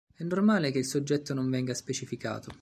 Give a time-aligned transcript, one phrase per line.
[0.15, 2.49] È normale che il soggetto non venga specificato.